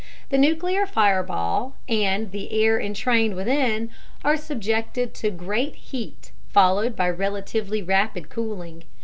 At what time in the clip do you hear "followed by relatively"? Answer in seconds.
6.49-7.83